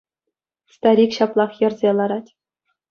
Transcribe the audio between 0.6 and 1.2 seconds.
Старик